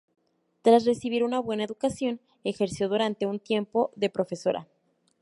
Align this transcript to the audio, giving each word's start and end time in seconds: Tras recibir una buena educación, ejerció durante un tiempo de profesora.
Tras 0.63 0.85
recibir 0.85 1.23
una 1.23 1.37
buena 1.39 1.63
educación, 1.63 2.21
ejerció 2.43 2.89
durante 2.89 3.27
un 3.27 3.37
tiempo 3.39 3.91
de 3.95 4.09
profesora. 4.09 4.67